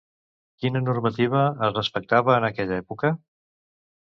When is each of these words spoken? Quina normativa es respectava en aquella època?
Quina 0.61 0.81
normativa 0.85 1.43
es 1.67 1.75
respectava 1.77 2.35
en 2.39 2.49
aquella 2.49 2.81
època? 2.85 3.13